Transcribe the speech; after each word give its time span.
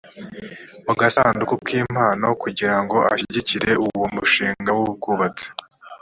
mu 0.85 0.93
gasanduku 0.99 1.53
k 1.65 1.67
impano 1.81 2.27
kugira 2.43 2.75
ngo 2.83 2.97
ashyigikire 3.13 3.71
uwo 3.85 4.05
mushinga 4.15 4.69
w 4.77 4.79
ubwubatsi 4.89 5.47